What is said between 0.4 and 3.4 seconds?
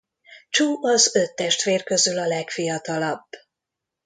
Chu az öt testvér közül a legfiatalabb.